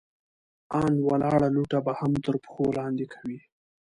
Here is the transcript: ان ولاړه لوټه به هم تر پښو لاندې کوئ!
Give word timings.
ان 0.81 0.93
ولاړه 1.09 1.47
لوټه 1.55 1.79
به 1.85 1.93
هم 1.99 2.11
تر 2.25 2.35
پښو 2.43 2.65
لاندې 2.77 3.05
کوئ! 3.13 3.37